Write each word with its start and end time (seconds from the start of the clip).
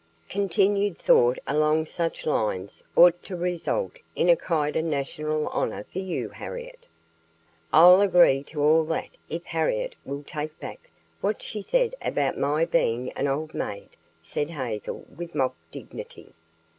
"Continued 0.29 0.97
thought 0.97 1.37
along 1.45 1.85
such 1.85 2.25
lines 2.25 2.83
ought 2.95 3.21
to 3.21 3.35
result 3.35 3.97
in 4.15 4.29
a 4.29 4.35
Keda 4.35 4.83
National 4.83 5.47
Honor 5.49 5.83
for 5.93 5.99
you, 5.99 6.29
Harriet." 6.29 6.87
"I'll 7.71 8.01
agree 8.01 8.41
to 8.45 8.63
all 8.63 8.83
that 8.85 9.09
if 9.29 9.43
Harriet 9.45 9.95
will 10.03 10.23
take 10.23 10.59
back 10.59 10.89
what 11.19 11.43
she 11.43 11.61
said 11.61 11.93
about 12.01 12.35
my 12.35 12.65
being 12.65 13.11
an 13.11 13.27
old 13.27 13.53
maid," 13.53 13.89
said 14.17 14.49
Hazel 14.49 15.05
with 15.15 15.35
mock 15.35 15.55
dignity. 15.71 16.33